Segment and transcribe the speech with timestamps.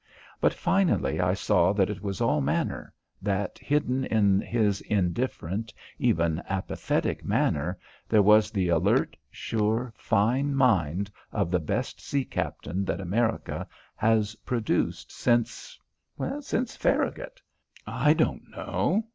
[0.39, 6.41] But finally I saw that it was all manner, that hidden in his indifferent, even
[6.49, 7.77] apathetic, manner,
[8.09, 14.33] there was the alert, sure, fine mind of the best sea captain that America has
[14.37, 15.77] produced since
[16.39, 17.39] since Farragut?
[17.85, 19.05] I don't know.